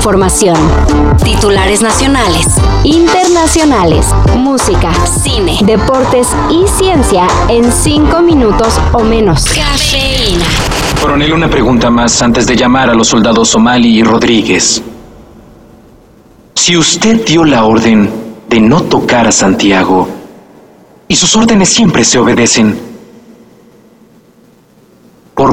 [0.00, 0.56] información.
[1.22, 2.46] Titulares nacionales,
[2.84, 9.44] internacionales, música, cine, deportes y ciencia en cinco minutos o menos.
[9.44, 10.46] Cafeína.
[11.02, 14.82] Coronel, una pregunta más antes de llamar a los soldados Somali y Rodríguez.
[16.54, 18.10] Si usted dio la orden
[18.48, 20.08] de no tocar a Santiago,
[21.08, 22.89] y sus órdenes siempre se obedecen, ¿por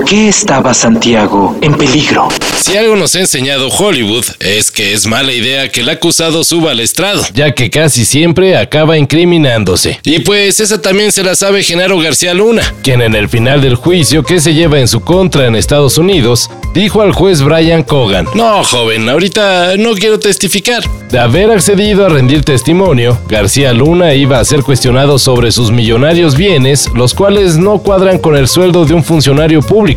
[0.08, 2.30] qué estaba Santiago en peligro?
[2.58, 6.72] Si algo nos ha enseñado Hollywood es que es mala idea que el acusado suba
[6.72, 10.00] al estrado, ya que casi siempre acaba incriminándose.
[10.04, 13.76] Y pues esa también se la sabe Genaro García Luna, quien en el final del
[13.76, 18.28] juicio que se lleva en su contra en Estados Unidos, dijo al juez Brian Cogan,
[18.34, 20.84] no joven, ahorita no quiero testificar.
[21.10, 26.36] De haber accedido a rendir testimonio, García Luna iba a ser cuestionado sobre sus millonarios
[26.36, 29.97] bienes, los cuales no cuadran con el sueldo de un funcionario público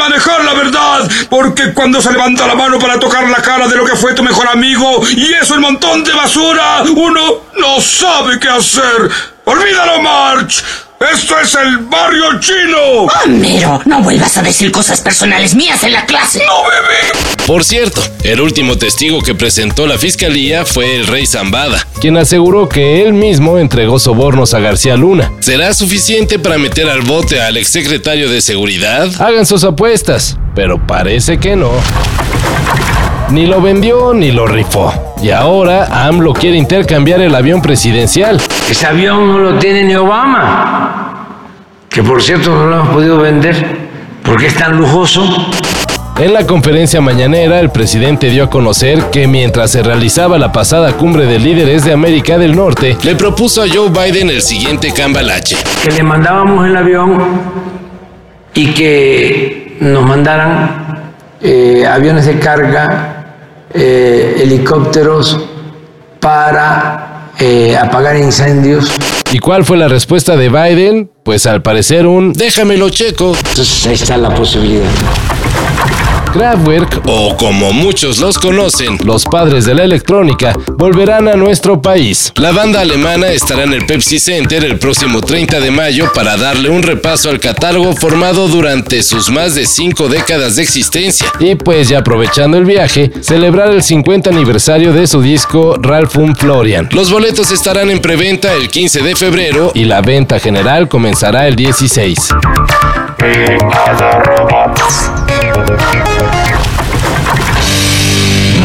[0.00, 3.84] manejar la verdad, porque cuando se levanta la mano para tocar la cara de lo
[3.84, 8.48] que fue tu mejor amigo y eso el montón de basura, uno no sabe qué
[8.48, 9.10] hacer.
[9.44, 10.64] Olvídalo, March.
[11.00, 13.06] ¡Esto es el barrio chino!
[13.24, 16.40] Homero, no vuelvas a decir cosas personales mías en la clase.
[16.44, 17.46] ¡No, bebé!
[17.46, 22.68] Por cierto, el último testigo que presentó la fiscalía fue el rey Zambada, quien aseguró
[22.68, 25.32] que él mismo entregó sobornos a García Luna.
[25.40, 29.08] ¿Será suficiente para meter al bote al exsecretario de Seguridad?
[29.22, 31.72] Hagan sus apuestas, pero parece que no.
[33.32, 34.92] Ni lo vendió ni lo rifó.
[35.22, 38.40] Y ahora AMLO quiere intercambiar el avión presidencial.
[38.68, 41.28] Ese avión no lo tiene ni Obama.
[41.88, 43.88] Que por cierto no lo hemos podido vender
[44.24, 45.22] porque es tan lujoso.
[46.18, 50.92] En la conferencia mañanera, el presidente dio a conocer que mientras se realizaba la pasada
[50.94, 55.56] cumbre de líderes de América del Norte, le propuso a Joe Biden el siguiente cambalache.
[55.82, 57.22] Que le mandábamos el avión
[58.54, 63.19] y que nos mandaran eh, aviones de carga
[63.72, 65.38] eh, helicópteros
[66.20, 68.90] para eh, apagar incendios.
[69.32, 71.10] ¿Y cuál fue la respuesta de Biden?
[71.22, 73.34] Pues al parecer un déjamelo checo.
[73.36, 74.90] Entonces ahí está la posibilidad.
[76.32, 82.32] Kraftwerk, o como muchos los conocen, los padres de la electrónica, volverán a nuestro país.
[82.36, 86.70] La banda alemana estará en el Pepsi Center el próximo 30 de mayo para darle
[86.70, 91.26] un repaso al catálogo formado durante sus más de cinco décadas de existencia.
[91.40, 96.88] Y pues ya aprovechando el viaje, celebrar el 50 aniversario de su disco Ralphum Florian.
[96.92, 101.56] Los boletos estarán en preventa el 15 de febrero y la venta general comenzará el
[101.56, 102.28] 16.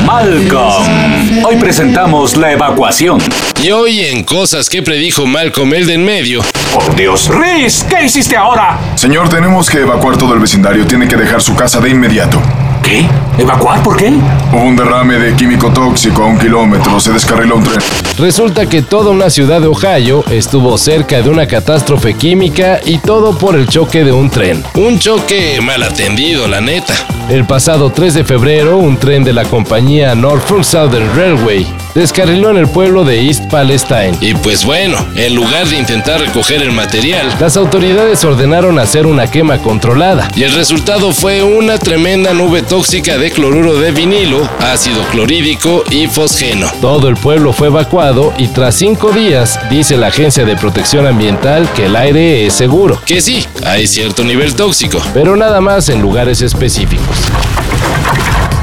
[0.06, 1.44] Malcolm.
[1.46, 3.20] Hoy presentamos la evacuación.
[3.62, 6.42] Y hoy en cosas que predijo Malcolm el de en medio.
[6.74, 8.78] Por Dios, Riz, ¿qué hiciste ahora?
[8.96, 10.86] Señor, tenemos que evacuar todo el vecindario.
[10.86, 12.42] Tiene que dejar su casa de inmediato.
[12.86, 13.04] ¿Qué?
[13.40, 13.82] ¿Evacuar?
[13.82, 14.14] ¿Por qué?
[14.54, 17.00] Hubo un derrame de químico tóxico a un kilómetro.
[17.00, 17.80] Se descarriló un tren.
[18.20, 23.36] Resulta que toda una ciudad de Ohio estuvo cerca de una catástrofe química y todo
[23.36, 24.64] por el choque de un tren.
[24.76, 26.94] Un choque mal atendido, la neta.
[27.28, 31.66] El pasado 3 de febrero, un tren de la compañía Norfolk Southern Railway
[31.96, 34.12] descarriló en el pueblo de East Palestine.
[34.22, 39.32] Y pues bueno, en lugar de intentar recoger el material, las autoridades ordenaron hacer una
[39.32, 40.28] quema controlada.
[40.36, 46.08] Y el resultado fue una tremenda nube tóxica de cloruro de vinilo, ácido clorhídrico y
[46.08, 46.70] fosgeno.
[46.82, 51.68] Todo el pueblo fue evacuado y tras cinco días, dice la Agencia de Protección Ambiental
[51.74, 53.02] que el aire es seguro.
[53.06, 57.18] Que sí, hay cierto nivel tóxico, pero nada más en lugares específicos.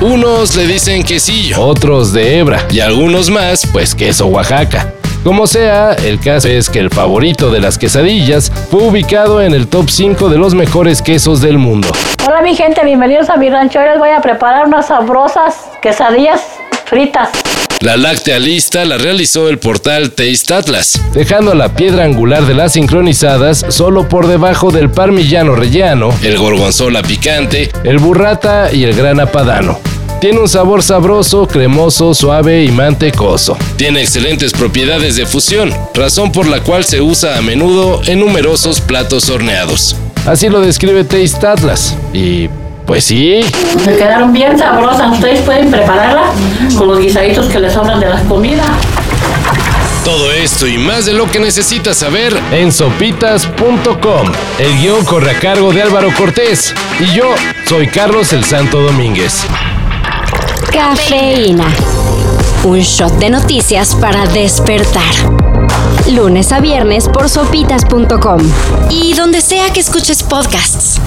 [0.02, 4.92] Unos le dicen quesillo, otros de hebra y algunos más, pues queso Oaxaca.
[5.22, 9.68] Como sea, el caso es que el favorito de las quesadillas fue ubicado en el
[9.68, 11.86] top 5 de los mejores quesos del mundo.
[12.26, 13.78] Hola mi gente, bienvenidos a mi rancho.
[13.78, 16.40] Hoy les voy a preparar unas sabrosas quesadillas
[16.84, 17.28] fritas.
[17.78, 22.72] La láctea lista la realizó el portal Taste Atlas, dejando la piedra angular de las
[22.72, 29.26] sincronizadas solo por debajo del parmillano rellano, el gorgonzola picante, el burrata y el grana
[29.26, 29.78] padano.
[30.22, 33.58] Tiene un sabor sabroso, cremoso, suave y mantecoso.
[33.74, 38.80] Tiene excelentes propiedades de fusión, razón por la cual se usa a menudo en numerosos
[38.80, 39.96] platos horneados.
[40.24, 41.96] Así lo describe Taste Atlas.
[42.12, 42.48] Y
[42.86, 43.40] pues sí.
[43.84, 45.12] Me quedaron bien sabrosas.
[45.14, 46.32] Ustedes pueden prepararla
[46.78, 48.68] con los guisaditos que les sobran de las comidas.
[50.04, 54.32] Todo esto y más de lo que necesitas saber en sopitas.com.
[54.60, 57.24] El guion corre a cargo de Álvaro Cortés y yo
[57.66, 59.48] soy Carlos el Santo Domínguez.
[60.70, 61.66] Cafeína.
[62.64, 65.02] Un shot de noticias para despertar.
[66.10, 68.40] Lunes a viernes por sopitas.com.
[68.90, 71.00] Y donde sea que escuches podcasts.